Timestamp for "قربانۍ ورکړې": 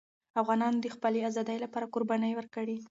1.93-2.77